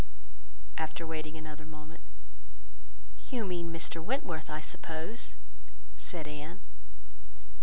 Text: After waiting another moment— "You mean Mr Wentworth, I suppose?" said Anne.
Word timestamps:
After 0.79 1.05
waiting 1.05 1.37
another 1.37 1.63
moment— 1.63 2.01
"You 3.29 3.45
mean 3.45 3.71
Mr 3.71 4.03
Wentworth, 4.03 4.49
I 4.49 4.59
suppose?" 4.59 5.35
said 5.95 6.27
Anne. 6.27 6.59